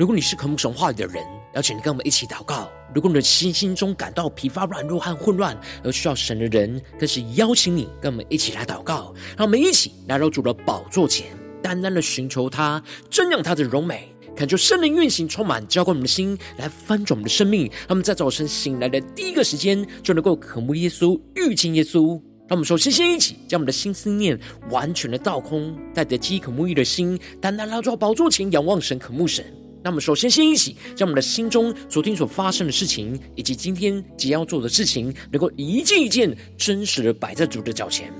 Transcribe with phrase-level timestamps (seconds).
[0.00, 1.22] 如果你是渴慕神话语的人，
[1.54, 2.72] 邀请你跟我们一起祷告。
[2.94, 9.14] 如果你的心心中感到疲乏、软弱和混乱，而需要神的人，更是邀请你跟我们一起来祷告。
[9.36, 11.26] 让我们一起来到主的宝座前，
[11.62, 17.66] 单单的寻求他，瞻仰他的荣美，恳求圣灵运行，充满浇灌我们的心，来翻转我们的生命。
[17.80, 22.18] 让我们在早晨醒来的第一个时间，就能够渴慕耶稣、遇见耶稣。
[22.48, 24.40] 让我们首先先一起将我们的心思念
[24.70, 29.44] 完全的倒空，带着饥渴沐浴的心，单单来到宝座前仰望神、渴慕神。
[29.82, 38.12] 那么，首先先一起将我们的心中昨天所发生的事情，以及今天即将要做的事情，能够一件一件真实的摆在主的脚前。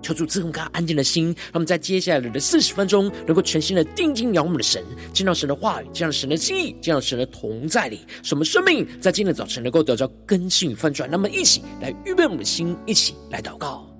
[0.00, 11.08] 求主赐给我们安静的心，让我们在接下来的四十分钟，能够全心的定睛仰望的神，见到神的话语，见到神的心意，见到神的同在里，使我们生命在今天早晨能够得到更新与翻转。
[11.08, 13.91] 那么，一起来预备我们的心，一起来祷告。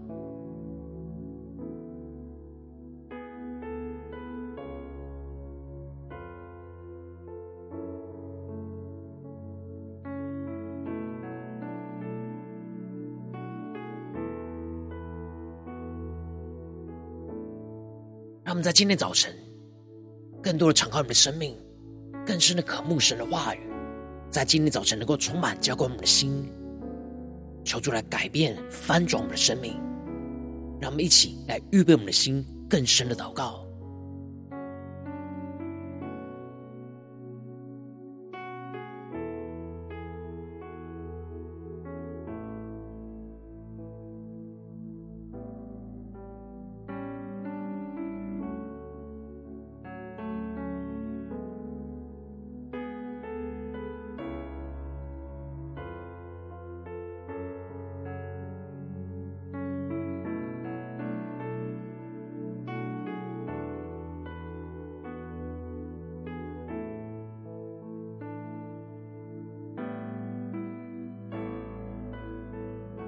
[18.52, 19.34] 让我们在今天早晨，
[20.42, 21.56] 更多的敞开我们的生命，
[22.26, 23.60] 更深的渴慕神的话语，
[24.30, 26.46] 在今天早晨能够充满浇灌我们的心，
[27.64, 29.80] 求主来改变翻转我们的生命。
[30.82, 33.61] 让我们一起来预备我们的心，更深的祷告。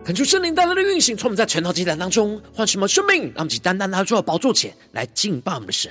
[0.05, 5.91] 恳求圣灵带来的运行，从我们在晨祷祭坛当中唤醒我们生命，让我们去单单拿出宝座前来敬拜我们的神。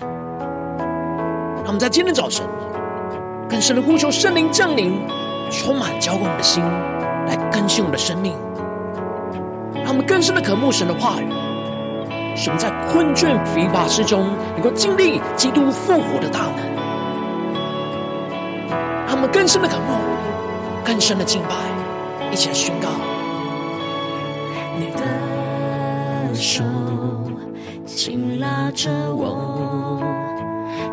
[0.00, 2.44] 让我们在今天早晨
[3.48, 5.00] 更深的呼求圣灵降临，
[5.52, 6.64] 充满浇灌我们的心，
[7.28, 8.32] 来更新我们的生命。
[9.84, 11.28] 让我们更深的渴慕神的话语，
[12.36, 16.56] 使我们在困倦疲乏之中，能够经历基督复活的大能。
[19.06, 19.94] 让我们更深的渴慕，
[20.84, 21.54] 更深的敬拜，
[22.32, 22.88] 一起来宣告。
[24.78, 26.64] 你的手
[27.84, 30.00] 紧拉着我，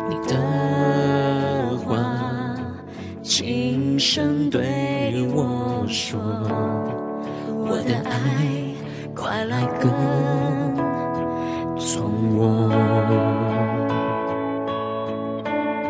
[0.08, 0.36] 你的
[1.78, 1.96] 话
[3.22, 6.20] 轻声对我说，
[7.48, 8.74] 我的爱
[9.14, 9.90] 快来跟
[11.78, 12.68] 从我。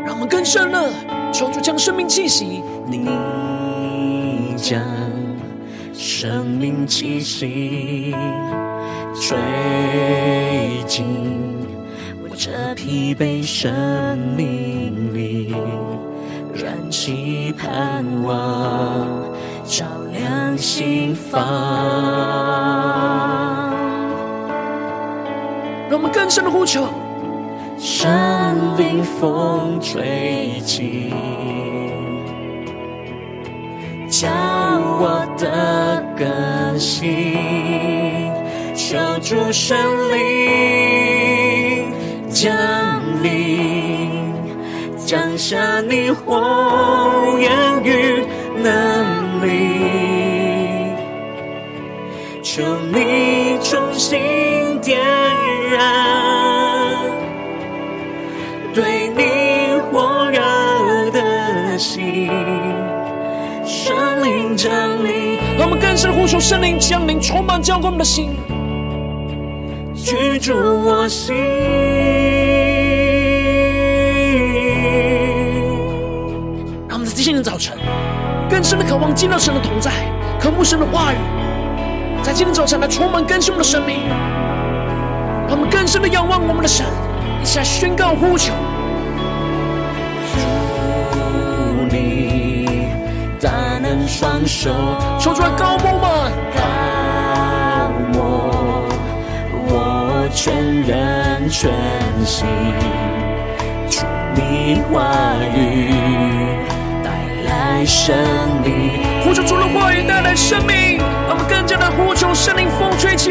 [0.06, 0.89] 让我们更深了，
[1.33, 3.09] 求主将生命气息，你
[4.56, 4.81] 将。
[6.03, 8.15] 生命气息
[9.15, 9.37] 吹
[10.87, 11.05] 进
[12.22, 15.55] 我这疲惫生命里，
[16.55, 19.06] 燃起盼望，
[19.66, 21.39] 照亮心房。
[25.91, 26.89] 让我们更深的呼求，
[27.78, 28.09] 圣
[28.78, 31.12] 灵风吹起。
[34.21, 34.29] 叫
[35.01, 37.35] 我的更新，
[38.75, 39.79] 求主圣
[40.13, 41.91] 灵
[42.29, 42.53] 降
[43.23, 44.35] 临，
[45.07, 47.51] 降下你火焰
[47.83, 48.23] 与
[48.63, 49.49] 能力，
[52.43, 52.63] 求
[52.93, 55.01] 你重新点
[55.73, 56.20] 燃
[66.01, 68.31] 深呼求圣灵降临，充满浇灌我们的心，
[69.95, 71.37] 居住我心。
[76.89, 77.77] 让我们在今天的早晨，
[78.49, 79.91] 更深的渴望见到神的同在，
[80.41, 81.17] 渴慕神的话语，
[82.23, 83.99] 在今天早晨来充满更新我们的生命。
[85.49, 86.87] 让我们更深的仰望我们的神，
[87.43, 88.55] 一起来宣告呼求。
[94.07, 94.71] 双手，
[95.19, 96.31] 说出来高摩吗？
[96.54, 96.60] 高
[98.15, 98.89] 我，
[99.69, 101.71] 我全人全
[102.25, 102.47] 心，
[103.89, 104.04] 主
[104.34, 105.92] 你话语
[107.03, 107.10] 带
[107.45, 108.16] 来生
[108.65, 109.01] 命。
[109.25, 110.98] 呼求主的话语带来生命，
[111.28, 113.31] 让我们更加的呼求圣灵风吹起，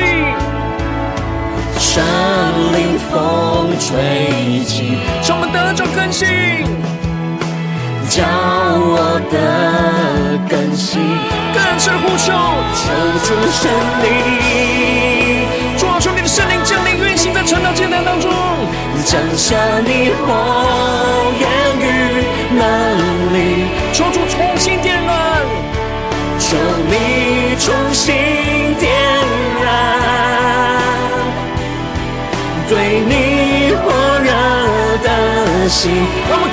[1.78, 2.04] 圣
[2.74, 6.28] 灵风吹起，使我们得着更新，
[8.20, 9.38] 叫我的
[10.50, 11.00] 更新，
[11.54, 12.34] 更深呼求，
[12.76, 12.92] 求
[13.24, 13.72] 主圣
[14.04, 18.30] 灵，主啊，求你的圣灵降临运行在晨祷祭坛当中，
[19.06, 19.56] 降下
[19.86, 20.36] 你火
[21.40, 21.48] 焰
[21.80, 21.88] 与
[22.60, 22.62] 能
[23.32, 23.38] 力，
[23.94, 25.42] 求主重新点燃，
[26.40, 26.58] 求
[26.90, 28.14] 你重新
[28.78, 28.92] 点
[29.64, 29.66] 燃。
[32.68, 33.88] 对你火
[34.20, 34.30] 热
[35.08, 35.90] 的心，
[36.30, 36.52] 让我们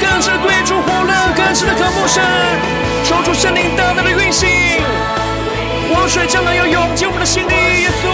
[1.56, 2.22] 热，更是的渴慕神，
[3.04, 4.46] 求主圣灵大大的运行，
[5.88, 8.04] 活水将来要涌进我们的心里，耶稣，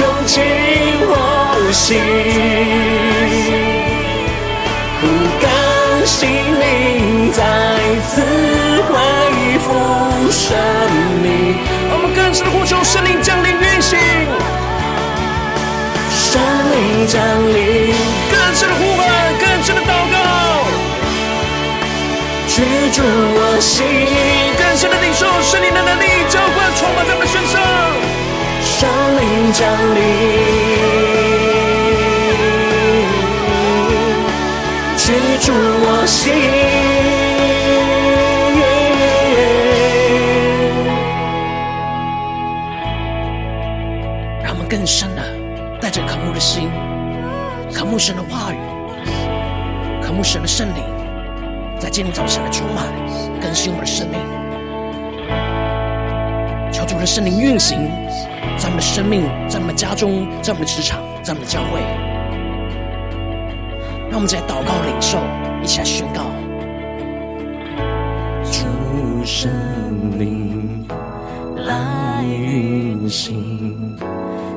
[0.00, 0.42] 涌进
[1.06, 2.00] 我心，
[5.00, 5.06] 枯
[5.40, 5.46] 干
[6.04, 6.28] 心
[6.58, 7.38] 灵再
[8.08, 8.20] 次
[8.88, 8.92] 恢
[9.60, 9.68] 复
[10.32, 10.58] 生
[11.22, 11.54] 命，
[11.92, 13.96] 我们更深的呼求圣灵降临运行。
[16.10, 16.40] 圣
[16.72, 17.22] 灵降
[17.54, 17.94] 临，
[18.30, 19.06] 更深的呼唤，
[19.38, 20.29] 更深的祷告，
[22.60, 23.86] 居住我心，
[24.58, 27.58] 更深的领受圣灵的能力，浇灌充满在我们身上。
[28.60, 28.86] 圣
[29.16, 29.64] 灵降
[29.94, 29.98] 临，
[34.98, 36.34] 居住我心，
[44.44, 45.22] 让我们更深的。
[45.80, 46.70] 带着渴慕的心，
[47.72, 48.58] 渴慕神的话语，
[50.02, 50.84] 渴慕神的圣灵，
[52.02, 52.86] 今天早晨的充满，
[53.42, 54.18] 更新我们的生命。
[56.72, 57.90] 求主的圣灵运行
[58.56, 61.82] 在我们的生命，在我们的家中，在我们的职场，在我们的教会。
[64.08, 65.18] 让我们在祷告领受，
[65.62, 66.22] 一起来宣告：
[68.50, 69.50] 主圣
[70.18, 70.86] 灵
[71.56, 73.94] 来运行。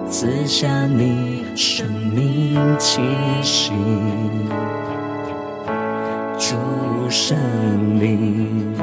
[0.10, 3.02] 赐下你生命气
[3.42, 3.74] 息，
[7.16, 7.38] 圣
[8.00, 8.74] 灵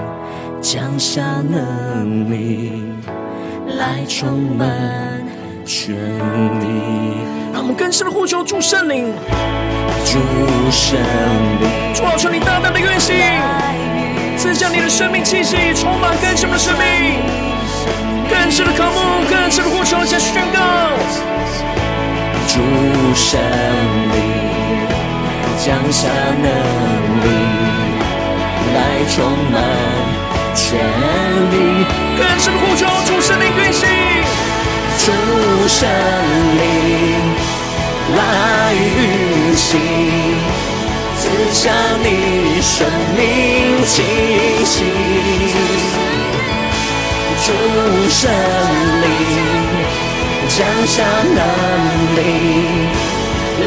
[0.63, 2.85] 降下能力
[3.77, 4.69] 来充满
[5.67, 6.67] 全地。
[7.53, 9.13] 让我们更深的呼求主圣灵，
[10.05, 10.21] 主
[10.71, 10.97] 圣
[11.61, 13.17] 灵，主啊，求你大大的运行，
[14.37, 17.19] 赐下你的生命气息，充满更深的生命。
[18.31, 20.61] 更深的渴慕，更深的呼求，向宣告。
[22.47, 22.61] 主
[23.13, 23.41] 圣
[24.15, 24.23] 灵
[25.59, 26.07] 降下
[26.41, 26.49] 能
[27.25, 27.29] 力，
[28.75, 28.79] 来
[29.09, 29.15] 充
[29.53, 29.55] 满
[30.55, 30.65] 全
[31.51, 31.55] 地。
[32.19, 33.83] 更深的呼求，主圣灵运行。
[34.99, 35.07] 主
[35.67, 35.89] 圣
[36.59, 36.63] 灵
[38.17, 38.21] 来
[38.75, 39.69] 运行，
[41.17, 41.21] 赐
[41.53, 41.73] 下
[42.03, 42.07] 你
[42.61, 42.87] 生
[43.17, 43.19] 命
[43.87, 43.93] 气
[44.65, 44.75] 息。
[47.47, 47.49] 主
[48.11, 48.31] 圣
[49.03, 49.07] 灵
[50.49, 51.03] 降下
[51.35, 51.39] 能
[52.17, 52.19] 力，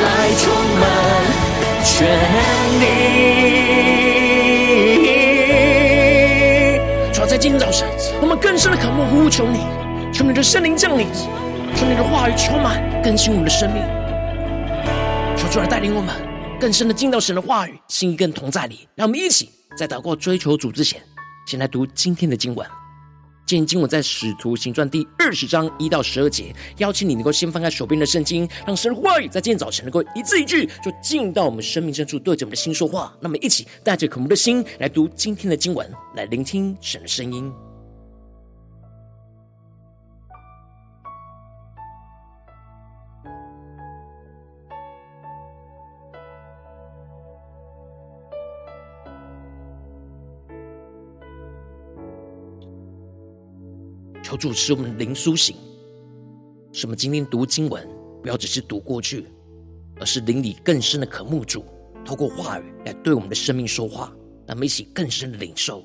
[0.04, 0.06] 来
[0.38, 0.42] 充
[0.80, 0.82] 满
[1.84, 1.92] 全
[2.80, 2.82] 地。
[7.34, 7.90] 在今天早晨，
[8.22, 9.62] 我们更深的渴慕呼求你，
[10.14, 11.08] 求你的圣灵降临，
[11.76, 13.82] 求你的话语充满更新我们的生命。
[15.36, 16.14] 求主来带领我们
[16.60, 18.88] 更深的进到神的话语，心意更同在里。
[18.94, 21.02] 让我们一起在祷告追求主之前，
[21.48, 22.68] 先来读今天的经文。
[23.46, 33.14] 今天经文在《使徒行传》第二十章一到十二节，邀请你能够先翻开手边的圣经，让神的话语在今天早晨能够一字一句，就进到我们生命深处，对着我们的心说话。
[33.20, 37.52] 那么，一起带着渴慕的心来读今天的经文，来聆听神的声音。
[54.24, 55.58] 求主使我们灵苏醒，
[56.72, 57.86] 什么今天读经文
[58.22, 59.28] 不要只是读过去，
[60.00, 61.66] 而是灵里更深的渴慕主，
[62.06, 64.16] 透过话语来对我们的生命说话，
[64.48, 65.84] 让我们一起更深的领受。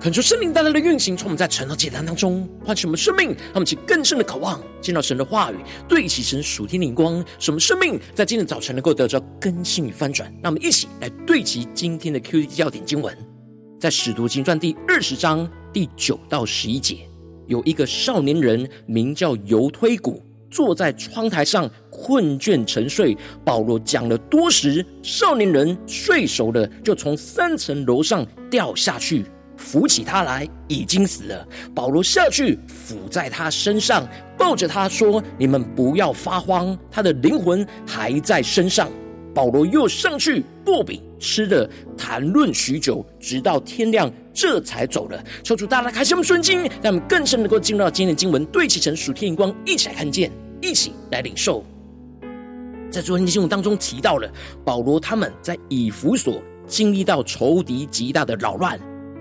[0.00, 10.32] 恳求圣灵带来的运行，从我们在晨祷简单当中唤醒我们生命，让我们起更深的渴望，见到神的话语，对齐神属天灵光，使我们生命在今天早晨能够得到更新与翻转。
[10.42, 13.14] 让我们一起来对齐今天的 QD 焦点经文，
[13.78, 17.00] 在使徒行传第二十章第九到十一节，
[17.46, 23.14] 有一个少年人名叫犹推古，坐在窗台上困倦沉睡。
[23.44, 29.26] 保罗讲了多时，少年人睡熟了，就从三层楼上掉下去。
[29.60, 31.46] 扶起他来，已经死了。
[31.74, 38.90] 保罗下去俯在他身上，抱着他说：“你们不要发慌，他的灵魂还在身上。”
[39.32, 45.22] 保罗又上去擘饼吃了，谈论许久，直到天亮，这才走了。
[45.44, 51.64] 求主大大开启我们顺经，让我们更深能够进入到今天的经文，对齐成属天眼光，一起来看见，一起来领受。
[52.90, 54.28] 在昨天的经文当中提到了
[54.64, 58.76] 保罗他们在以弗所经历到仇敌极大的扰乱。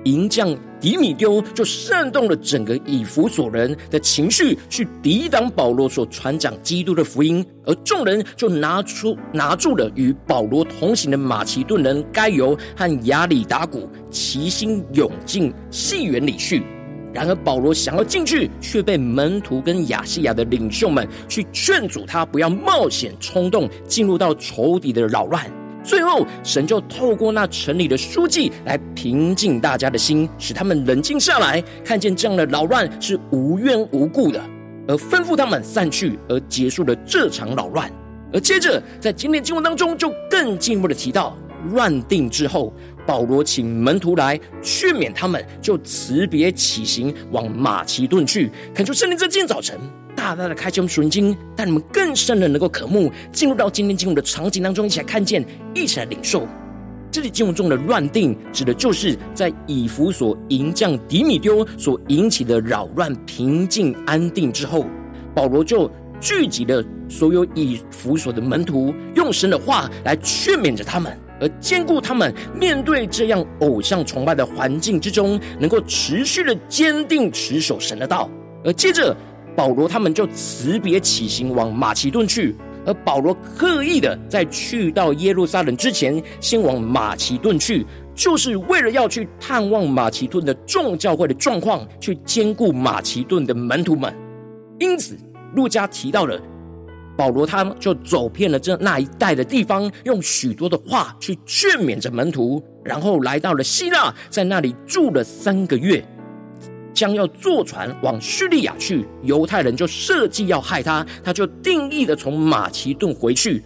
[0.05, 16.63] 营将迪米丢就煽动了整个以弗所人的情绪，去抵挡保罗所传讲基督的福音，而众人就拿出拿住了与保罗同行的马其顿人该犹和亚里达古，齐心涌进戏园里去。
[17.11, 25.58] 然而保罗想要进去，却被门徒跟亚细亚的领袖们去劝阻他，不要冒险冲动进入到仇敌的扰乱。
[25.89, 34.39] 最后，神就透过那城里的书记来平静大家的心，使他们冷静下来，看见这样的扰乱是无缘无故的，
[34.87, 37.91] 而吩咐他们散去，而结束了这场扰乱。
[38.31, 41.35] 而接着，在今天经文当中，就更进一步的提到，
[41.71, 42.71] 乱定之后，
[43.09, 48.51] 保罗请门徒来劝勉他们，就辞别起行，往马其顿去。
[48.71, 49.79] 恳求圣灵在今天早晨。
[50.15, 56.47] 大大的开启我们属灵经，带你们更深的能够渴慕，进入到今天经文的场景当中，一起来看见，一起来领受。
[57.09, 64.85] 这里经文中的乱定，指的就是在以弗所营将底米丢所引起的扰乱平静安定之后，
[65.33, 65.89] 保罗就
[66.21, 78.29] 聚集了所有以弗所的门徒，用神的话来劝勉着他们，而兼顾他们面对这样偶像崇拜的环境之中，能够持续的坚定持守神的道，
[78.63, 79.15] 而接着。
[79.55, 82.55] 保罗他们就辞别起行往马其顿去，
[82.85, 94.15] 而保罗刻意的在去到耶路撒冷之前，先往马其顿去，就是为了要去探望马其顿的众教会的状况，去兼顾马其顿的门徒们。
[94.79, 95.17] 因此，
[95.55, 96.39] 路加提到了
[97.19, 106.01] 保罗，他就走遍了这那一带的地方，用许多的话去劝勉着门徒，然后来到了希腊，在那里住了三个月。
[106.93, 113.61] 将要坐船往叙利亚去，犹太人就设计要害他，他就定义的从马其顿回去。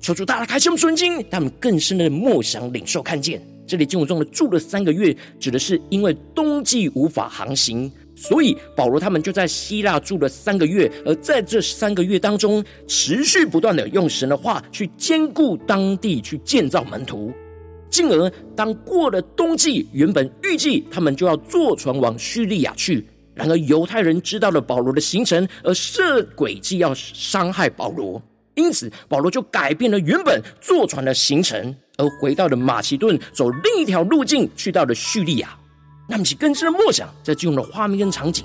[0.00, 3.38] 求主大大开启我们属灵，他们更深的默想领受看见。
[3.66, 10.90] 这里经文中的住了三个月，指的是因为冬季无法航行，所以保罗他们就在希腊住了三个月。
[11.04, 17.32] 而在这三个月当中，持续不断的用神的话去坚固当地，去建造门徒。
[17.90, 23.06] 进而，当过了冬季，原本预计他们就要坐船往叙利亚去。
[23.34, 28.20] 然而，犹太人知道了保罗的行程，而设诡计要伤害保罗。
[28.54, 35.56] 因此，保罗就改变了原本坐船的行程，而回到了马其顿，走另一条路径，去到了叙利亚。
[36.08, 38.44] 那么，其更深的默想，在进入了画面跟场景。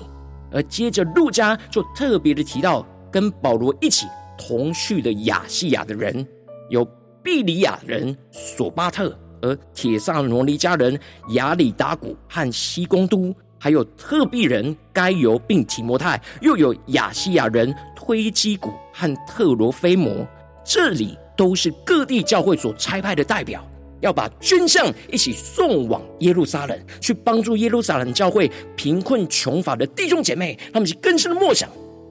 [0.52, 4.06] 而接着，陆家就特别的提到，跟保罗一起
[4.38, 6.26] 同去的亚细亚的人，
[6.70, 6.84] 有
[7.22, 9.16] 庇里亚人索巴特。
[9.42, 11.00] 而铁萨罗尼迦人
[11.30, 20.26] 亚里达古和西公都，还有特庇人该犹并提摩太，又有亚细亚人推基古和特罗菲摩，
[20.62, 23.66] 这里都是各地教会所差派的代表，
[24.00, 31.68] 要把真相一起送往耶路撒冷，去帮助耶路撒冷教会贫困穷乏的弟兄姐妹，他们是更深的默想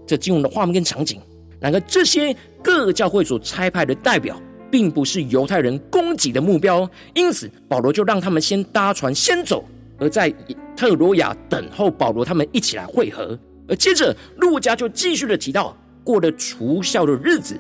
[0.08, 1.20] 这经文的画面跟场景。
[1.60, 4.40] 然而，这些各教会所差派的代表。
[4.72, 9.66] 并不是犹太人攻击的目标，因此保罗就让他们先搭船先走，
[9.98, 10.32] 而在
[10.78, 13.36] 特罗亚等候保罗他们一起来会合。
[13.68, 17.60] 而接着路加就继续的提到，过了除酵的日子，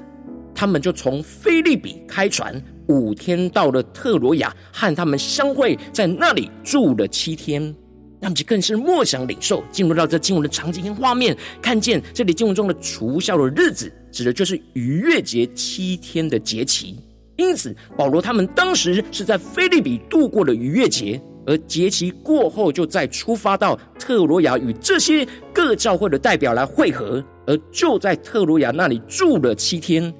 [0.53, 7.73] 他们就从菲利比开船，五天到了特罗亚，和他们相会，在那里住了七天。
[8.21, 16.97] 那么就更是默想领受，进入到这经文的场景跟画面，看见这里经文中的除酵的日子，指的就是逾越节七天的节期。
[17.37, 30.13] 因此，保罗他们当时是在菲利比度过了逾越节，而节期过后，就再出发到特罗亚，与这些各教会的代表来会合，而就在特罗亚那里住了七天。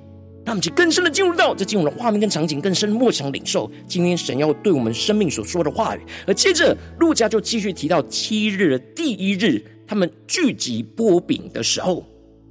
[0.50, 6.00] 让我们去更深的进入到这进入的画面跟场景，更深默想领受今天神要对我们生命所说的话语。
[6.26, 12.04] 而接着，路加就继续提到七日的第一日，他们聚集波饼的时候，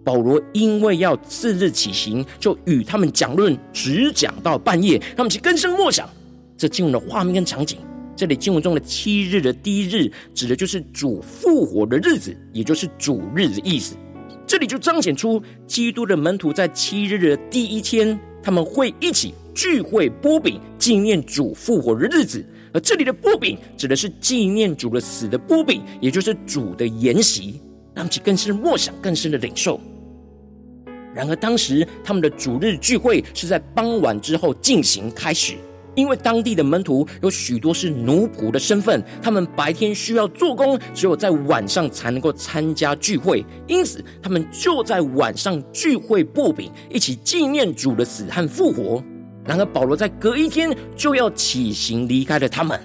[0.05, 4.97] 保罗因为要次日起行，就与他们讲论，直讲到半夜。
[5.17, 6.09] 让我们去更深默想
[6.57, 7.79] 这进入的画面跟场景。
[8.15, 13.97] 这里经文中的七日的第一日，指的就是主复活的日子，也就是主日的意思。
[14.49, 22.43] 这里就彰显出基督的门徒在七日的第一天，他们会一起聚会擘饼，纪念主复活的日子。
[22.73, 27.61] 而这里的擘饼指的是纪念主的死的擘饼，也就是主的筵席，
[27.95, 29.79] 让其更深默想、更深的领受。
[31.15, 35.57] 然而，当时他们的主日聚会是在傍晚之后进行开始。
[35.99, 49.03] 因为当地的门徒有许多是奴仆的身份，他们白天需要做工，只有在晚上才能够参加聚会，因此他们就在晚上聚会擘饼，一起纪念主的死和复活。
[49.45, 52.79] 然而保罗在隔一天就要起行离开了他们。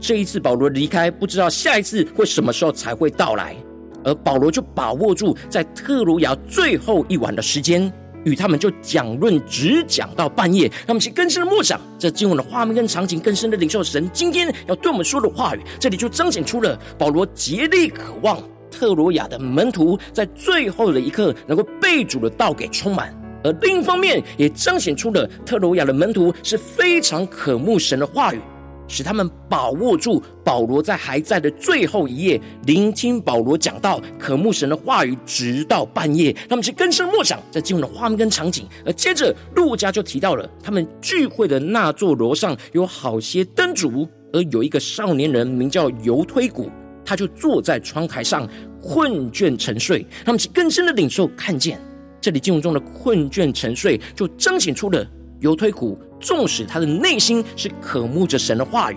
[0.00, 3.54] 这一次保罗离开，不知道下一次会什么时候才会到来，
[4.02, 7.92] 而保罗就把握住在特鲁亚最后一晚的时间。
[8.24, 10.66] 与他们就讲论，直讲到半夜。
[10.68, 15.60] 让我们去更深的默想这经文的画面跟场景，更深的领受神今天要对我们说的话语。
[15.78, 28.40] 这里就彰显出了保罗竭力渴望特罗亚的门徒在最后的一刻能够被主的道给充满，而另一方面也彰显出了特罗亚的门徒是非常渴慕神的话语。
[28.86, 36.34] 使他们把握住保罗在还在的最后一夜，聆听保罗讲道，渴慕神的话语，直到半夜。
[36.48, 38.66] 他们是更深默想在经文的画面跟场景。
[38.84, 46.70] 而接着，路加就提到了他们聚会的那座楼上有好些灯烛，而有一个少年人名叫犹推古，
[47.04, 48.48] 他就坐在窗台上
[48.82, 50.06] 困倦沉睡。
[50.24, 51.80] 他们是更深的领受看见
[52.20, 55.06] 这里经文中的困倦沉睡，就彰显出了。
[55.40, 58.96] 犹推古，纵使他的内心是渴慕着神的话语，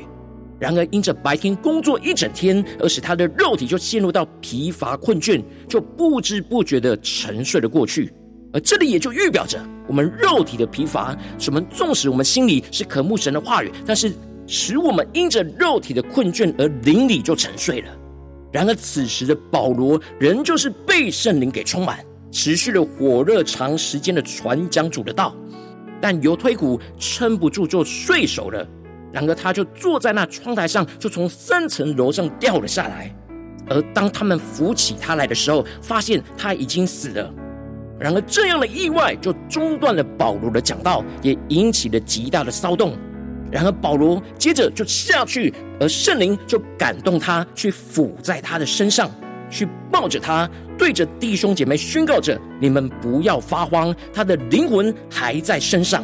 [0.58, 8.14] 然而因着白天工作一整天，而使他的肉体就陷入到疲乏困倦，就不知不觉的沉睡了过去。
[8.54, 9.60] 而这里也就预表着
[9.90, 14.10] 我们肉体的疲乏，什么纵使我们心里是渴慕神的话语，但是
[14.48, 17.90] 使我们因着肉体的困倦而灵里就沉睡了。
[18.54, 22.00] 然而此时的保罗仍旧是被圣灵给充满，
[22.32, 25.36] 持续了火热长时间的传讲主的道。
[26.02, 28.68] 但犹推古撑不住就睡熟了，
[29.12, 33.14] 然而他就坐在那窗台上，就从三层楼上掉了下来。
[33.70, 37.34] 而当他们扶起他来的时候，发现他已经死了。
[38.00, 42.96] 然而这样的意外就中断了保罗的讲道，也引起了极大的骚动。
[43.52, 49.10] 然而保罗接着就下去，而圣灵就感动他去抚在他的身上。
[49.50, 56.04] 去抱着他，对着弟兄姐妹宣告着：“你们不要发慌，他的灵魂还在身上。”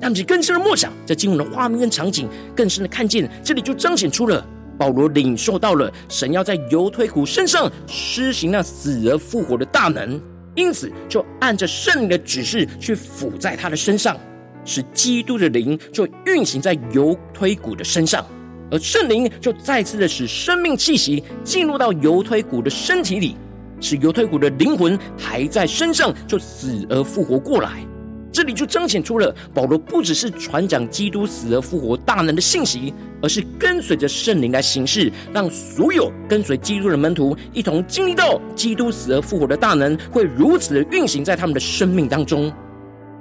[0.00, 4.44] 让我们更深的默想，在经文的画面跟场景，更深的看见，这里就彰显出了
[4.76, 10.20] 保罗领受到了神要在犹推古身上施行那死而复活的大能，
[10.54, 14.16] 因此就按着圣灵的指示去附在他的身上，
[14.64, 18.26] 使基督的灵就运行在犹推古的身上。
[18.70, 23.36] 而圣灵就再次的使生命气息进入到犹推古的身体里，
[23.80, 27.84] 使犹推古的灵魂还在身上，就死而复活过来。
[28.32, 42.52] 这里就彰显出了保罗不只是传讲基督死而复活大能的信息，而是跟随着圣灵来行事，让所有跟随基督的门徒一同经历到基督死而复活的大能，会如此的运行在他们的生命当中。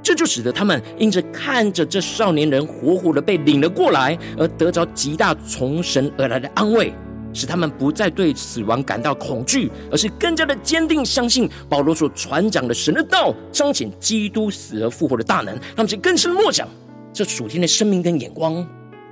[0.04, 6.94] 这就使得他们因着看着这少年人活活的被领了过来，而得着极大从神而来的安慰，
[7.34, 15.58] 使他们不再对死亡感到恐惧，而是更加的坚定相信保罗所传讲的神的道，彰显基督死而复活的大能。
[15.74, 16.68] 他们就更深默想
[17.13, 18.68] 这属天的生命跟眼光。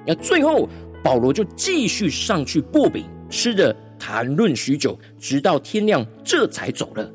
[0.05, 0.67] 那最后
[1.01, 7.09] 保罗就继续上去擘饼，吃着谈论许久，直到天亮，这才走了。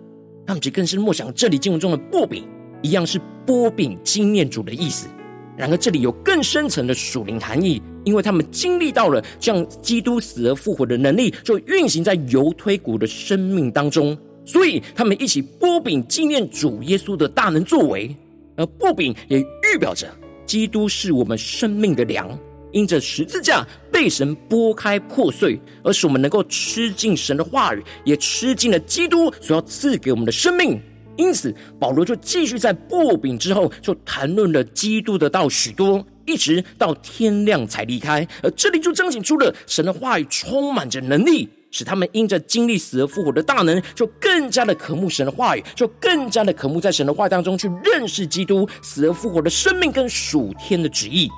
[0.46, 2.48] 他们就更深默想这里经文中的擘饼。
[2.82, 5.08] 一样是波饼纪念主的意思，
[5.56, 18.14] 然而这里有更深层的属灵含义，因为他们经历到了这样基督死而复活的能力，就运行在犹推古的生命当中，所以他们一起波饼纪念主耶稣的大能作为，
[18.56, 20.08] 而波饼也预表着
[20.44, 22.38] 基督是我们生命的粮，
[22.72, 30.80] 因着十字架被神拨开破碎，而使我们能够吃进神的话语，也吃进了基督所要赐给我们的生命。
[31.16, 38.26] 因此，保罗就继续在擘饼之后，就谈论了基督的道许多，一直到天亮才离开。
[38.42, 51.30] 而这里就彰显出了神的话语充满着能力，使他们因着经历死而复活的大能，就更加的渴慕神的话语，就更加的渴慕在神的话当中去认识基督死而复活的生命跟属天的旨意。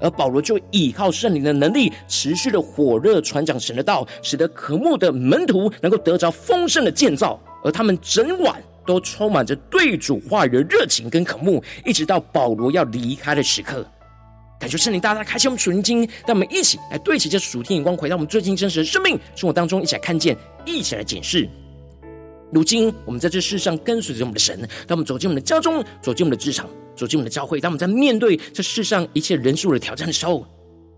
[0.00, 13.86] 而保罗就依靠圣灵的能力，持续的火热传讲神的道，使得渴慕的门徒能够得着丰盛的建造，而他们整晚都充满着对主话语的热情跟渴慕，一直到保罗要离开的时刻。
[14.58, 21.46] 感谢圣灵大大开启我们属灵经，让我们一起来对齐这属天眼光，回到我们最近真实的生命生活当中，一起来看见，一起来检视。
[22.50, 30.46] 如今我们在这世上跟随着我们的神，当我们走进我们的家中，走进我们的职场，走进我们的教会，当我们在面对这世上一切人数的挑战的时候，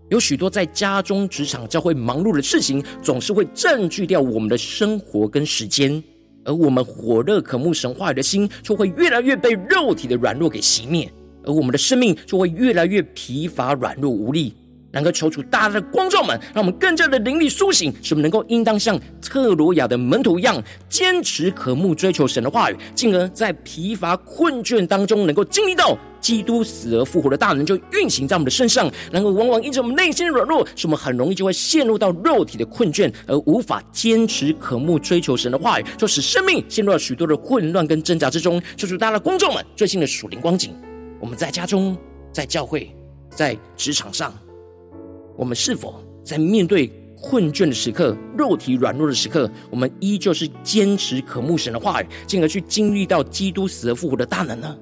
[0.09, 6.01] 有许多在家中、职场、教会忙碌的事情，总是会占据掉我们的生活跟时间，
[6.43, 11.11] 而我们火热渴慕神话语的心，就会越来越被肉体的软弱给熄灭，
[11.43, 14.53] 而我们的生命就会越来越疲乏、软弱无力。
[14.93, 28.89] 能够求主大大的光照们，让我们更加的灵力苏醒，使我们能够应当像特罗亚的门徒一样，坚持渴慕追求神的话语，进而在疲乏困倦当中，能够经历到基督死而复活的大能就运行在我们的身上。
[29.11, 38.61] 然后往往因着我们内心的软弱，使我们很容易就会陷入到肉体的困倦，而无法坚持渴慕追求神的话语，就使生命陷入了许多的混乱跟挣扎之中。
[38.77, 40.73] 求主大大的光照们，最近的属灵光景，
[41.19, 41.97] 我们在家中、
[42.31, 42.89] 在教会、
[43.29, 44.33] 在职场上。
[45.35, 46.87] 我们是否在面对
[47.19, 54.77] 困倦的时刻、肉体软弱的时刻，我们依旧是坚持渴慕神的话语，进而去经历到基督死而复活的大能呢？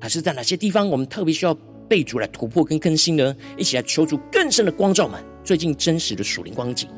[0.00, 1.54] 还是在哪些地方我们特别需要
[1.88, 3.36] 被主来突破跟更新呢？
[3.56, 6.88] 一起来求主更深的光照们，最近真实的属灵光景。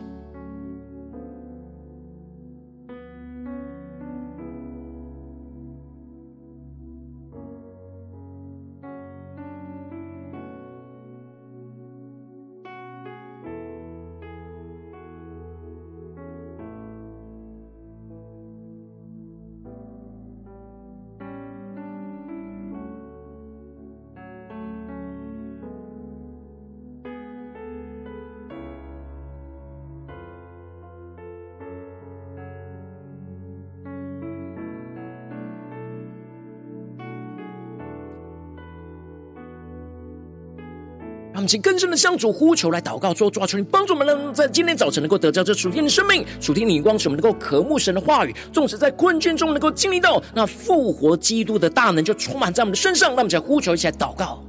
[41.53, 48.35] 让我们请更深的向主呼求来祷告，说：主啊，求你帮助我们，能在今天早晨能够得到这属天的生命、属天的光，使我们能够渴慕神的话语。
[48.53, 53.11] 纵使在困倦中能够经历到那复活基督的大能，就充满在我们的身上。
[53.11, 54.43] 让我们再呼求一起来祷告。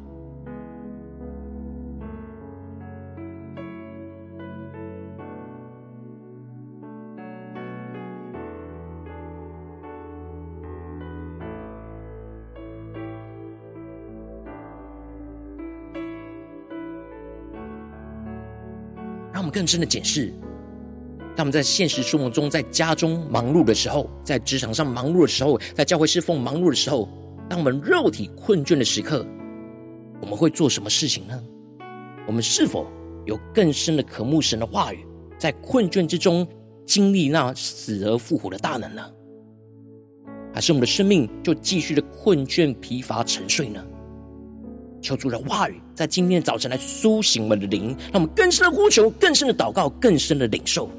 [19.49, 20.33] 更深的检视，
[21.35, 27.09] 当我们在现实生活中，在家中忙碌的时候，在职场上忙碌的时候，在教会侍奉忙碌的时候，
[27.49, 29.25] 当我们肉体困倦的时刻，
[30.21, 31.43] 我们会做什么事情呢？
[32.27, 32.87] 我们是否
[33.25, 35.05] 有更深的渴慕神的话语，
[35.37, 36.47] 在困倦之中
[36.85, 39.03] 经历那死而复活的大能呢？
[40.53, 43.83] 还是我们的生命就继续的困倦、疲乏、沉睡呢？
[45.03, 50.89] 求主的话语在今天的早晨来苏醒我们的灵，让我们更深的呼求、更深的祷告、更深的领受。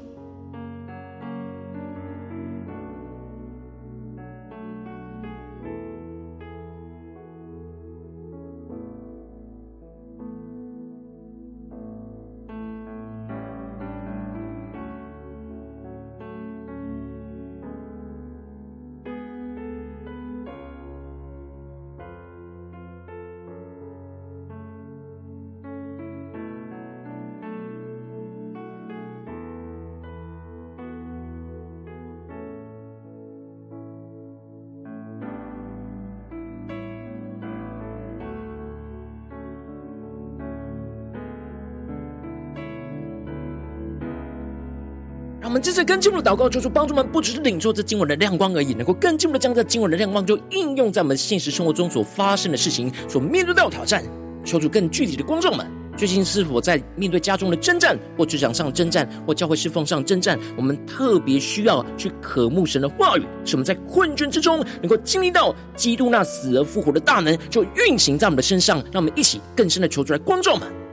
[45.65, 54.03] 接着更进一步的祷告，求主帮助们，不只是领受这经文的亮光而已，能够更进一步的将这经文的亮光就应用在我们现实生活中所发生的事情，所面对到的挑战。
[54.43, 55.65] 求主更具体的光照们，
[55.97, 60.39] 最近是否在面对家中的征战，或职场上征战，或教会侍奉上征战？
[60.55, 68.77] 我们特别需要去渴慕神的话语，使我们在困倦之中能够经历到基督那死而复活的大能，就运行在我们的身上。
[68.91, 70.84] 让我们一起更深的求主来光照们。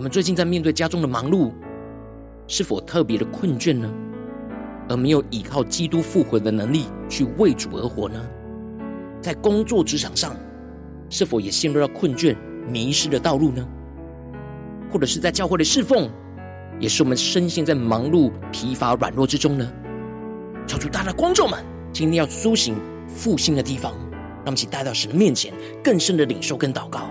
[0.00, 1.52] 我们最近在面对家中的忙碌，
[2.46, 3.86] 是否特别的困倦呢？
[4.88, 8.18] 而没有依靠基督复活的能力去为主而活呢？
[9.20, 10.34] 在工作职场上，
[11.10, 12.34] 是否也陷入到困倦，
[12.66, 13.68] 迷失的道路呢？
[14.90, 16.08] 或者是在教会的侍奉，
[16.78, 19.70] 也是我们深陷在忙碌、疲乏、软弱之中呢？
[20.66, 22.74] 求主大大光照们，今天要苏醒
[23.06, 25.52] 复兴的地方，让我们一起带到神面前，
[25.84, 27.10] 更深的领受跟祷告。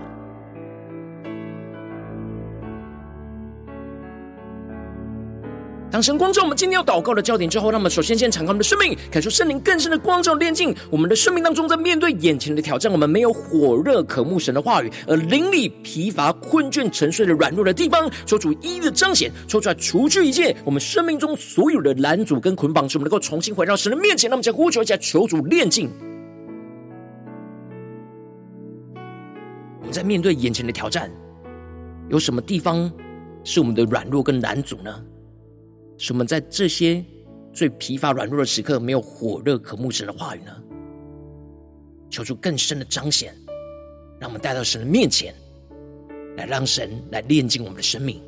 [5.92, 24.30] 当神光照我们今天要祷告的焦点之后，让我们首先先敞开我们的生命，感受圣灵更深的光照炼净我们的生命当中，在面对眼前的挑战，我们没有火热渴慕神的话语，而灵里疲乏困倦沉睡的软弱的地方，求主一一的彰显，抽出来除去一切我们生命中所有的拦阻跟捆绑，使我们能够重新回到神的面前。
[24.30, 25.90] 那么，再呼求一下，求主炼净。
[29.80, 31.10] 我们在面对眼前的挑战，
[32.10, 32.92] 有什么地方
[33.44, 35.04] 是我们的软弱跟拦阻呢？
[36.00, 37.04] 使我们在这些
[37.54, 40.52] 最疲乏软弱的时刻，没有火热渴慕神的话语呢？
[42.10, 43.36] 求出更深的彰显，
[44.18, 45.36] 让我们带到神的面前，
[46.38, 48.24] 来让神来炼净我们的生命。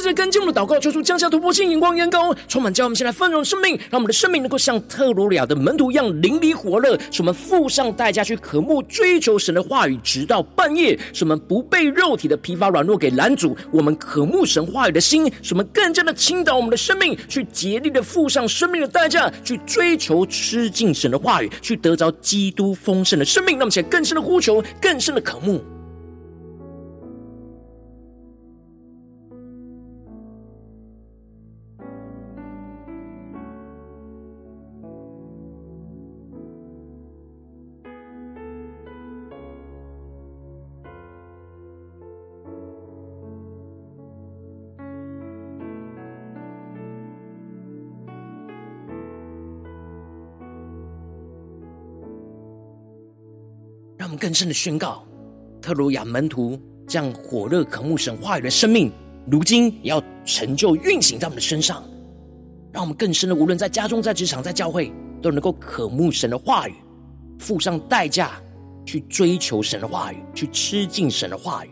[0.00, 13.56] 接着跟进我们的祷告，求主降下突破性眼光，远高充满，叫我们先来丰盛生命，让我们的生命能够像特罗亚的门徒一样淋漓火热，使我们付上代价去渴慕追求神的话语，直到半夜，使我们不被肉体的疲乏软弱给拦阻。
[13.70, 23.56] 我们渴慕神话语的心，使我们更加的倾倒我们的生命，去竭力的付上生命的代价，去追求吃尽神的话语，去得着基督丰盛的生命。
[23.56, 25.62] 让我们且更深的呼求，更深的渴慕。
[54.20, 55.02] 更深的宣告，
[55.62, 58.92] 特鲁亚门徒这样火热渴慕神话语的生命，
[59.30, 61.82] 如今也要成就运行在我们的身上。
[62.70, 66.74] 让我们更深的，无论在家中、在职场、在教会，都能够渴慕神的话语，
[67.38, 68.32] 付上代价
[68.84, 71.70] 去追求神的话语，去吃尽神的话语。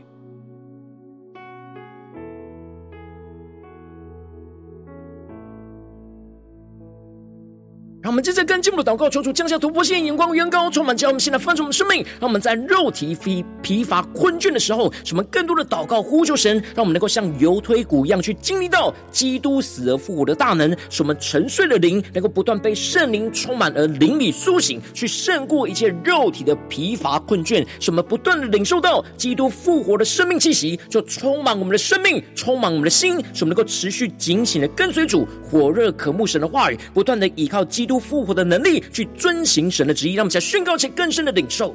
[8.08, 12.02] 我们接着跟进我们的祷告，求主降下突破性眼光，远高充满，叫我们现在丰盛我们生命。
[12.18, 27.62] 让我们在肉体疲疲乏困倦的时候，使我们更多的祷告呼求神，让我们能够像油推骨一样去经历到基督死而复活的大能，使我们沉睡的灵能够不断被圣灵充满而灵里苏醒，去胜过一切肉体的疲乏困倦。
[27.78, 37.97] 使我们不断的领受到基督复活的生命气息，就充满我们的生命，充满我们的心，使我们能够持续警醒的跟随主，火热渴慕神的话语，不断的依靠基督。
[37.98, 41.74] 复活的能力，去遵行神的旨意，让我们在宣告且更深的领受。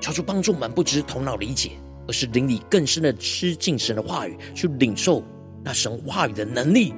[0.00, 1.72] 超出帮助我们，不只是头脑理解。
[2.08, 5.22] 而是灵里更深的吃尽神的话语，去领受
[5.62, 6.94] 那神话语的能力，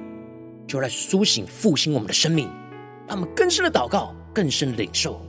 [0.67, 2.49] 就来苏醒复兴我们的生命，
[3.07, 5.21] 他们更深的祷告，更深的领受。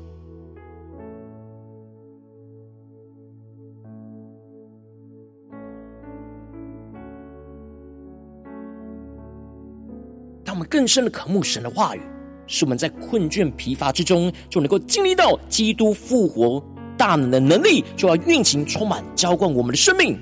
[10.45, 12.01] 他们更深的渴慕神的话语，
[12.47, 16.65] 使我们在困倦疲乏之中，就能够经历到基督复活。
[16.97, 20.19] 大脑的能力就要运行，充满浇灌我们的生命。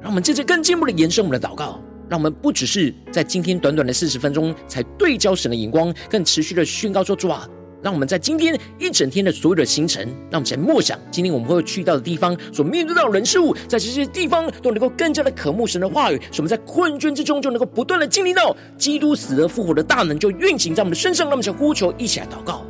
[0.00, 7.48] 让我们接着更进一步的延伸我们的祷告，让我们不只是在今天短短的四十分钟才对焦神的眼光，更持续的宣告说主啊。
[7.82, 21.22] 让我们在今天一整天的所有的行程，让我们先默想今天我们会去到的地方，所面对到的人事物，在这些地方都能够更加的渴慕神的话语，使我们在困倦之中就能够不断的经历到基督死而复活的大能，就运行在我们的身上。
[21.22, 22.64] 让我们想呼求，一起来祷告。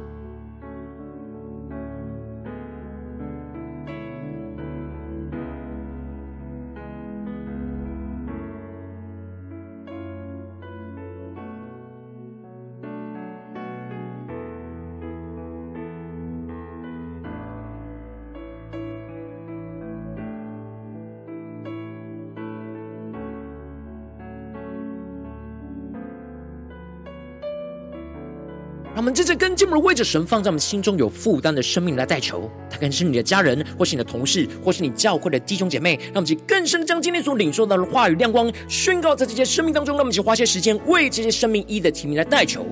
[29.72, 35.98] 们为着神放在我们心中有负担的生命来代求，他可能是你的家人，或是你的同事，或是你教会的弟兄姐妹。
[36.06, 39.94] 让我们去更深的将今天所领受到的话语亮光宣告在这些生命当中。
[39.96, 42.64] 让我们去花些时间为这些生命一一的提名来代求。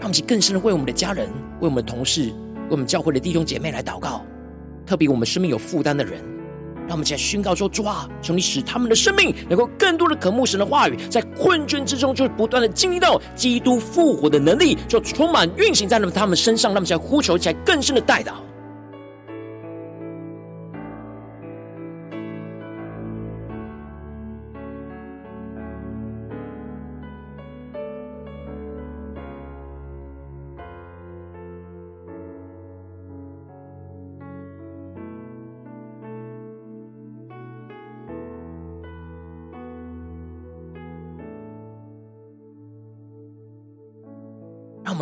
[0.00, 1.28] 让我们去更深的为我们的家人、
[1.60, 4.24] 为我们的同事、为我们教会的弟兄姐妹来祷告，
[4.86, 6.31] 特别我们生命有负担的人。
[6.92, 16.70] 让我们起来宣告说：“主啊，求你使他们的生命能够更多的渴慕神的话语，在困倦之中，就不断的经历到基督复活的能力，就充满运行在了他们身上。
[16.70, 18.32] 让我们起来呼求，起来更深的代祷。”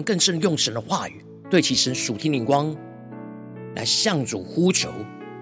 [0.02, 2.74] 更深用神的话语对其神属天灵光，
[3.74, 4.90] 来向主呼求。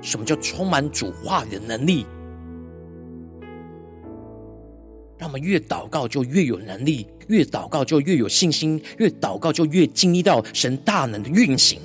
[0.00, 2.06] 什么叫充满主话语的能力？
[5.18, 11.80] 让我们越祷告就越有能力，越祷告就越有信心，越祷告就越经历到神大能的运行。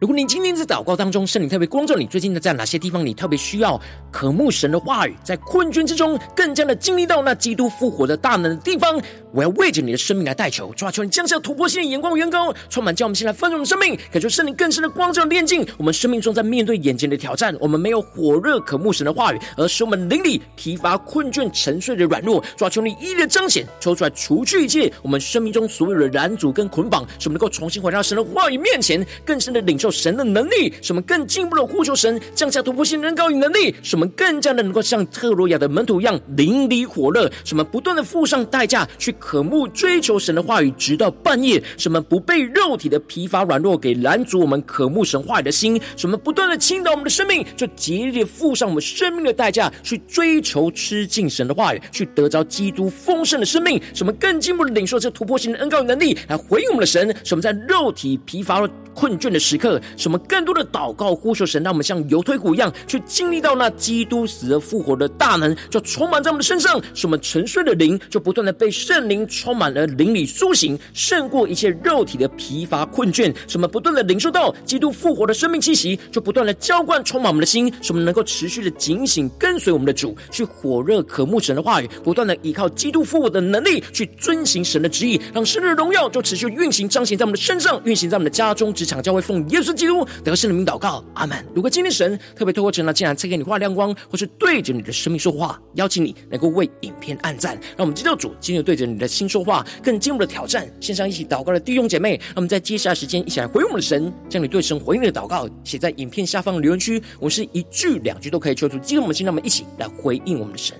[0.00, 3.78] 如果你今天在祷告当中，圣灵特别光照你，最近在哪些地方你特别需要
[4.10, 8.98] 渴慕神的话语，在困倦之中更加的经历到那基督复活的大能的地方，
[9.32, 29.90] 我要为着你的生命来代求，主啊，求你降下突破性的眼光与恩膏，充满将我们先来丰盛我们生命，感受圣灵更深的光照炼净我们生命中，在面对眼前的挑战，我们没有火热渴慕神的话语，而是我们灵里疲乏、困倦、沉睡的软弱，主啊，求你一一的彰显，抽出来除去一切我们生命中所有的拦阻跟捆绑，使我们能够重新回到神的话语面前，更深的领受。
[29.90, 73.34] 神的能力，使我们更进一步的呼求神降下突破性的恩膏与能力，使我们更加的能够像特罗亚的门徒一样淋漓火热，使我们不断的付上代价去渴慕追求神的话语，直到半夜，什么不被肉体的疲乏软弱给拦阻我们渴慕神话语的心，什么不断的倾倒我们的生命，就竭力付上我们生命的代价去追求吃尽神的话语，去得着基督丰盛的生命，什么更进一步的领受这突破性的恩膏与能力来回应我们的神，什么在肉体疲乏困倦的时刻，什么更多的祷告呼求神，让我们像油推骨一样，去经历到那基督死而复活的大能，就充满在我们的身上，使我们沉睡的灵就不断的被圣灵充满了，灵里苏醒，胜过一切肉体的疲乏困倦。
[73.46, 88.70] 什么不断的领受到基督复活的生命气息，就不断的浇灌充满我们的心，什么能够持续的警醒跟随我们的主，去火热渴慕神的话语，不断的依靠基督复活的能力去遵行神的旨意，让神的荣耀就持续运行彰显在我们的身上，运行在我们的家中。
[88.72, 91.44] 职场教会奉耶稣基督得胜的名祷告，阿门。
[91.54, 100.70] 如果今天神特别透过神的，竟然赐给你画亮光，或是对着你的生命说话，邀请你能够为影片按赞，让我们知道主今天对着你的心说话，更进一步的挑战。
[100.80, 110.76] 线上一起祷告的弟兄姐妹，那我们在接下来时间一起来回应我们的神，将你对神回应的祷告写在影片下方的留言区，我是一句两句都可以求出激动我们的心，那么一起来回应我们的神。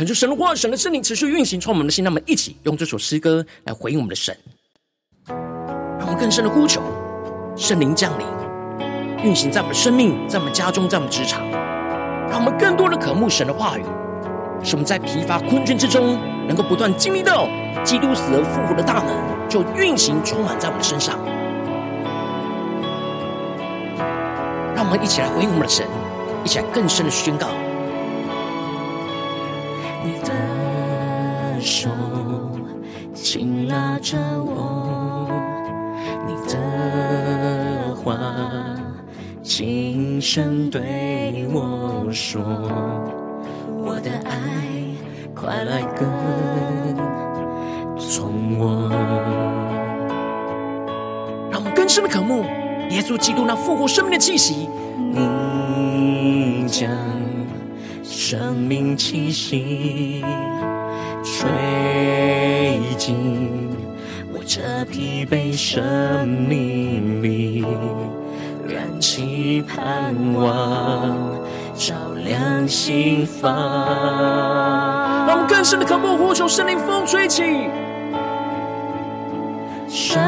[0.00, 2.02] 恳求神的话，神的圣灵持续运行，充满我们的心。
[2.02, 4.34] 让我们一起用这首诗歌来回应我们的神，
[5.28, 6.80] 让我们更深的呼求
[7.54, 8.26] 圣灵降临，
[9.22, 11.46] 运行在我们的生命，在我们家中，在我们职场，
[12.30, 13.82] 让我们更多的渴慕神的话语，
[14.64, 17.46] 使我们在疲乏困倦之中，能够不断经历到
[17.84, 21.18] 基督死而复活的大能，就运行充满在我们的身上。
[24.74, 25.86] 让我们一起来回应我们的神，
[26.42, 27.48] 一起来更深的宣告。
[31.60, 31.90] 手
[33.12, 35.28] 紧拉着我，
[36.26, 38.16] 你的话
[39.42, 42.40] 轻声对我说，
[43.78, 44.32] 我的爱
[45.34, 46.08] 快来跟
[47.98, 48.88] 从我。
[51.50, 52.44] 让我们更深的渴慕
[52.90, 54.68] 耶稣基督那复活生命的气息。
[55.12, 56.90] 你将
[58.02, 60.24] 生命气息
[61.40, 61.48] 吹
[62.98, 63.16] 进
[64.30, 67.64] 我这疲惫生命里，
[68.68, 71.16] 燃起盼望，
[71.74, 73.50] 照亮心房。
[75.26, 77.42] 让我们更深的渴慕呼求圣灵风吹起，
[79.88, 80.20] 圣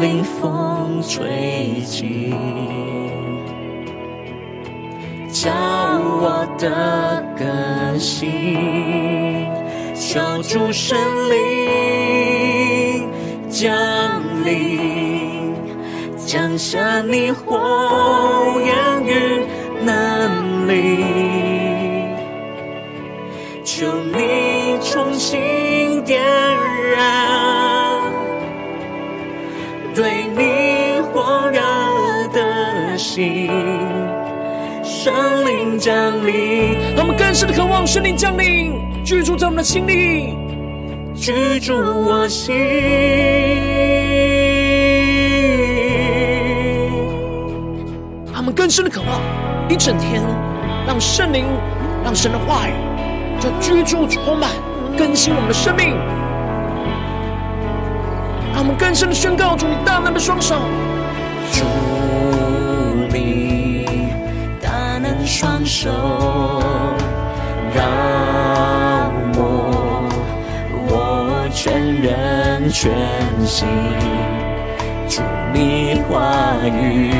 [0.00, 2.34] 灵风吹起。
[5.32, 9.46] 叫我的更新，
[10.00, 10.98] 求主圣
[11.28, 13.06] 灵
[13.50, 13.70] 降
[14.42, 15.54] 临，
[16.16, 18.74] 降下你火焰
[19.04, 19.44] 与
[19.84, 21.04] 能力，
[23.62, 26.18] 求你重新点
[26.96, 28.00] 燃
[29.94, 31.60] 对你火热
[32.32, 33.50] 的心。
[34.82, 35.12] 圣
[35.44, 35.94] 灵降
[36.26, 38.80] 临，让我们更深的渴望圣灵降临，
[39.10, 40.36] 居住在我们的心里，
[41.16, 42.54] 居住我心。
[48.32, 49.20] 他们更深的渴望
[49.68, 50.22] 一整天，
[50.86, 51.44] 让圣灵，
[52.04, 52.72] 让神的话语
[53.40, 54.48] 就居住充满，
[54.96, 55.88] 更新我们的生命。
[58.52, 60.54] 让我们更深的宣告主你大能的双手，
[61.50, 61.64] 主
[63.12, 63.84] 你
[64.62, 65.26] 大能。
[65.26, 65.90] 双手
[72.70, 72.92] 全
[73.44, 73.66] 心，
[75.08, 77.10] 祝你话语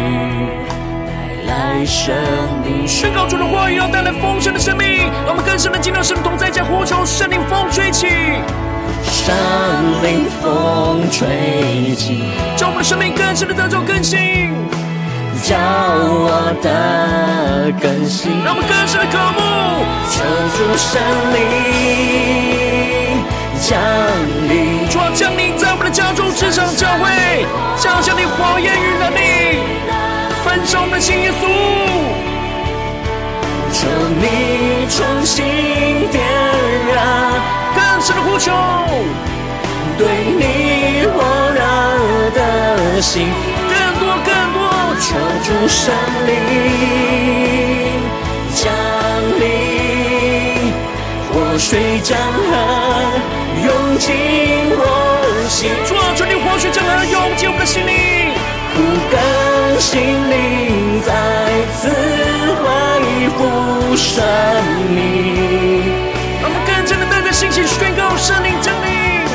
[1.07, 1.13] 带
[1.53, 2.15] 来生
[2.65, 2.87] 命。
[2.87, 8.07] 宣告主的话语要带来丰盛的生命，让我们更深的进到圣同在家呼求圣灵风吹起，
[9.03, 9.35] 圣
[10.05, 12.23] 灵风吹起，
[12.57, 14.55] 叫我们的生命更深的得着更新。
[15.43, 19.41] 叫我的更新，让我们更深的渴慕，
[20.11, 20.23] 求
[20.55, 21.03] 主圣
[21.35, 21.39] 灵
[23.59, 23.81] 降
[24.49, 24.80] 临，
[26.51, 27.47] 家中、职场、教会，
[27.77, 29.19] 降下你火焰与能力，
[30.45, 31.43] 焚烧我们的心，耶稣，
[33.73, 33.87] 求
[34.19, 34.25] 你
[34.91, 35.45] 重新
[36.11, 36.21] 点
[36.93, 36.99] 燃
[37.75, 38.51] 更深的呼求，
[39.97, 40.03] 对
[40.37, 41.15] 你火
[41.55, 41.61] 热
[42.35, 43.29] 的心，
[43.69, 44.59] 更多更多。
[45.01, 45.95] 求主圣
[46.27, 46.31] 灵
[48.55, 48.71] 降
[49.39, 49.43] 临，
[51.33, 52.51] 活水江河
[53.65, 54.09] 涌进
[54.77, 54.83] 我
[55.51, 55.69] 心。
[55.85, 58.31] 主啊，求你活水江河涌进我们的心里，
[58.71, 58.79] 不
[59.11, 59.19] 甘
[59.83, 59.99] 心
[60.31, 61.11] 灵再
[61.75, 61.91] 次
[62.63, 62.63] 恢
[63.35, 63.39] 复
[63.99, 64.23] 生
[64.95, 65.83] 命。
[66.41, 69.27] 让我们更加的带着信心宣告圣灵降临，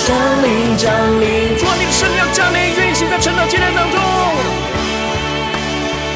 [0.00, 0.88] 圣灵降
[1.20, 1.52] 临。
[1.60, 4.00] 主啊，你的圣灵要降临，运行在晨祷祭坛当中。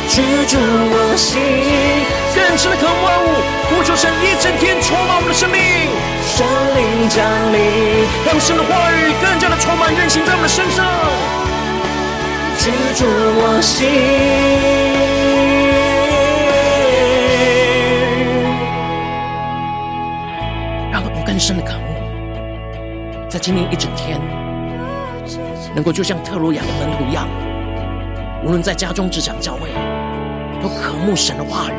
[0.09, 1.37] 居住我心，
[2.33, 3.21] 更深的渴望，
[3.69, 5.61] 呼求神一整天充满我们的生命。
[6.27, 7.61] 圣灵降临，
[8.27, 10.85] 让神的话语更加的充满运行在我们的身上。
[12.59, 13.89] 居住我心，
[20.91, 24.21] 让我们更深的渴慕，在今天一整天，
[25.75, 27.29] 能够就像特罗亚的门徒一样，
[28.45, 29.71] 无论在家中、职场、教会。
[30.63, 31.75] 都渴慕神的话语，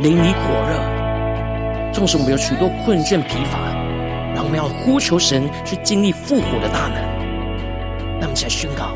[0.00, 0.38] 淋漓火
[0.68, 0.97] 热。
[1.92, 3.58] 纵使我们有许多困倦疲乏，
[4.34, 7.02] 让我们要呼求神去经历复活的大能。
[8.20, 8.94] 那么，才宣告：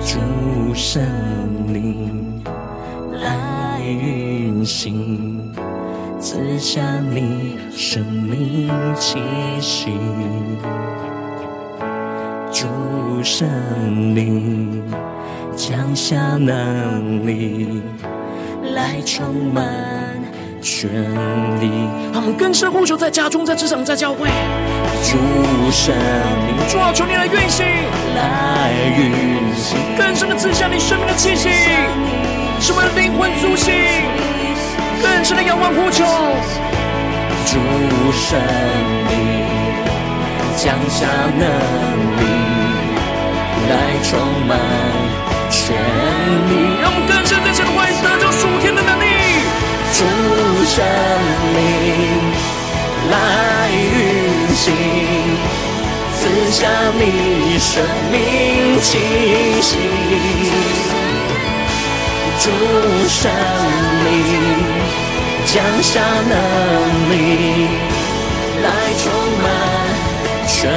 [0.00, 1.02] 主圣
[1.72, 2.42] 灵
[3.12, 5.52] 来运行，
[6.18, 9.18] 赐下你生命气
[9.60, 9.90] 息。
[12.52, 12.66] 主
[13.22, 13.46] 圣
[14.14, 14.82] 灵
[15.54, 17.82] 降下能力，
[18.86, 19.64] 来充满
[20.62, 20.88] 全
[21.60, 21.88] 力。
[22.14, 24.28] 他们更深呼求，在家中，在职场，在教会，
[25.02, 25.18] 主
[25.72, 27.66] 圣灵，主啊，求你来运行，
[28.14, 29.10] 来运
[29.56, 31.48] 行，更深的赐下你生命的气息，
[32.60, 33.74] 使我们的灵魂苏醒，
[35.02, 36.04] 更深的仰望呼求，
[37.44, 37.58] 主
[38.12, 38.38] 圣
[39.10, 39.16] 灵
[40.56, 41.42] 降下能
[42.20, 42.24] 力，
[43.68, 43.74] 来
[44.04, 44.16] 充
[44.46, 44.56] 满
[45.66, 49.04] 全力，让我们更深在这里欢迎得着属天的能力。
[49.90, 49.98] 主
[50.64, 50.78] 圣
[51.56, 51.58] 灵
[53.10, 53.14] 来
[53.74, 54.62] 运行，
[56.14, 58.14] 赐下你生命
[58.80, 58.88] 气
[59.60, 59.74] 息。
[62.38, 62.46] 主
[63.08, 63.28] 圣
[64.06, 64.06] 灵
[65.46, 65.52] 降
[65.82, 65.98] 下
[66.28, 66.32] 能
[67.10, 67.66] 力，
[68.62, 68.70] 来
[69.02, 69.10] 充
[69.42, 69.44] 满
[70.46, 70.70] 全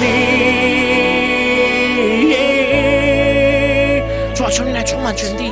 [0.00, 0.83] 力。
[4.54, 5.50] 求你来充满全地，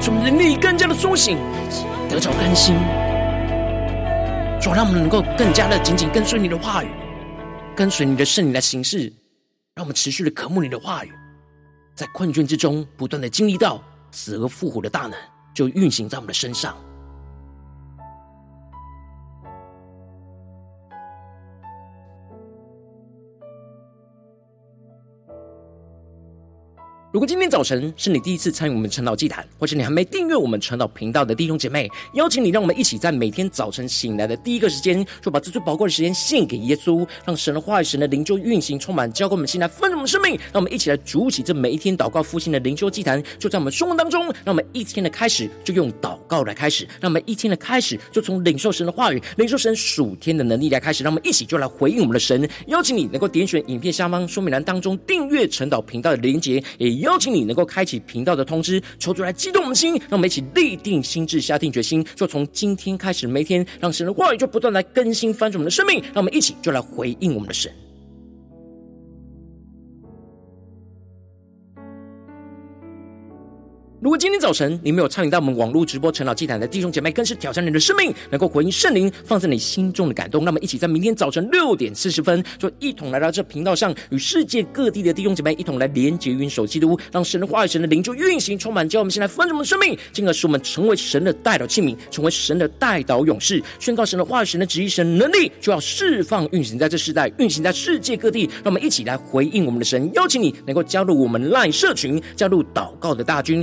[0.00, 1.36] 使我们的灵力更加的苏醒。
[2.08, 2.76] 得着更新，
[4.60, 6.88] 主让我们能够更加的紧紧跟随你的话语，
[7.74, 9.12] 跟随你的圣灵来行事，
[9.74, 11.12] 让我们持续的渴慕你的话语，
[11.96, 13.82] 在困倦之中不断的经历到
[14.12, 15.14] 死而复活的大能，
[15.52, 16.76] 就运行在我们的身上。
[27.12, 40.38] 如果今天早晨是你第一次参与我们晨祷祭坛，或是你还没订阅我们晨祷频道的弟兄姐妹，邀请你，让我们一起在每天早晨醒来的第一个时间，就把这最宝贵的时间献给耶稣，让神的话语、神的灵就运行充满，浇灌我们心来，丰盛我们生命。
[40.52, 44.26] 让我们一起来筑起这每一天祷告复兴的灵修祭坛，就在我们生活当中。
[44.44, 51.02] 让我们一天的开始就用祷告来开始，让我们一天的开始就从领受神的话语、领受神属天的能力来开始。
[51.02, 52.48] 让我们一起就来回应我们的神。
[52.68, 67.72] 邀请你能够点选影片下方说明栏当中订阅晨祷频道的连结，也邀请你能够开启频道的通知，求主来激动我们的心，让我们一起立定心智，下定决心，就从今天开始，每天让神的话语就不断来更新翻转我们的生命，让我们一起就来回应我们的神。
[74.00, 80.42] 如果今天早晨你没有参与到我们网络直播晨祷祭坛的弟兄姐妹，更是挑战你的生命，能够回应圣灵放在你心中的感动。
[80.42, 98.48] 那么，一起在明天早晨六点四十分，就一同来到这频道上，与世界各地的弟兄姐妹一同来连结、运手基督，让神的话语、神的灵就运行、充满，叫我们先来分盛我们的生命，进而使我们成为神的代祷器皿，成为神的代祷勇士，宣告神的话语、神的旨意、神能力，就要释放、运行在这世代，运行在世界各地。
[98.64, 103.62] 让我们一起来回应我们的神，邀请你能够加入我们赖社群，加入祷告的大军。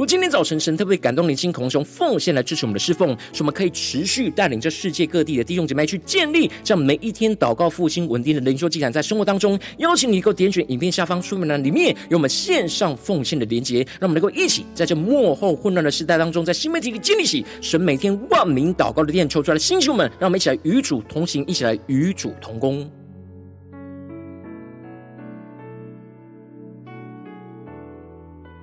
[0.00, 22.90] 如今天早晨，神特别感动你心，同时奉献来支持我们的侍奉，使我们可以持续带领着世界各地的弟兄姐妹去建立这样每一天祷告复兴稳定的灵修祭坛，在生活当中，邀请你能够点选影片下方说明栏里面有我们线上奉献的连结，让我们能够一起在这幕后混乱的时代当中，在新媒体里建立起神每天万名祷告的殿，抽出来的弟兄们，让我们一起来与主同行，一起来与主同工。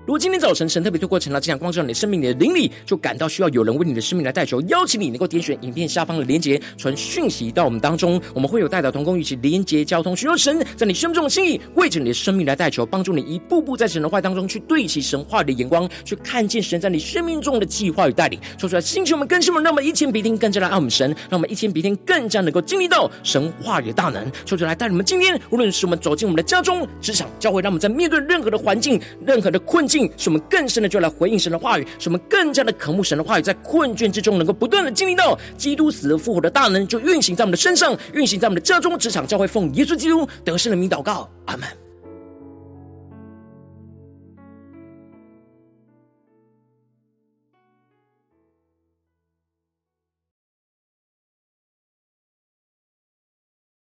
[0.07, 18.39] 如果今天早晨神特别透过晨祷这样光照你的生命，你的灵里就感到需要有人为你的生命来代求，邀请你能够点选影片下方的连结，传讯息到我们当中，我们会有代祷同工一起连结交通，寻求神在你生命中的心意，为着你的生命来代求，帮助你一步步在神的话当中去对齐神话的眼光，去看见神在你生命中的计划与带领。
[18.57, 24.25] 说出来，星球我们更新我们，让我们一天比一天更加的爱我们神，让我们一天比一天更加能够经历到神话语的大能。
[24.45, 29.96] 说出来，带你们今天无论是我们走进我们的家中、职场、教会，让我们在面对任何的环境、任何的困境。
[30.17, 41.86] 使我们更深的就来回应神的话语，使我们更加的渴慕神的话语，在困倦之中能够不断的经历到基督死而复活的大能，就运行在我们的身上，运行在我们的家中、职场、教会，奉耶稣基督得胜的名祷告，阿门。